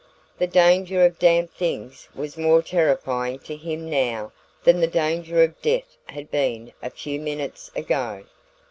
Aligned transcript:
The 0.39 0.47
danger 0.47 1.05
of 1.05 1.19
damp 1.19 1.51
"things" 1.53 2.09
was 2.15 2.35
more 2.35 2.63
terrifying 2.63 3.37
to 3.41 3.55
him 3.55 3.87
now 3.87 4.31
than 4.63 4.79
the 4.81 4.87
danger 4.87 5.43
of 5.43 5.61
death 5.61 5.95
had 6.07 6.31
been 6.31 6.73
a 6.81 6.89
few 6.89 7.19
minutes 7.19 7.69
ago. 7.75 8.23